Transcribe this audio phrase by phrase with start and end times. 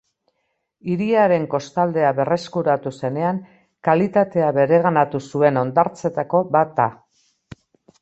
[0.93, 3.43] Hiriaren kostaldea berreskuratu zenean
[3.91, 6.93] kalitatea bereganatu zuen hondartzetako bat da.